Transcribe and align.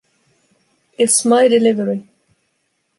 It’s 0.97 1.23
my 1.25 1.47
delivery. 1.47 2.09